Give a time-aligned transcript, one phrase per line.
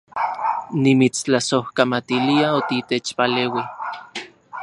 [0.83, 3.63] Nimitstlasojkamatilia otitechpaleui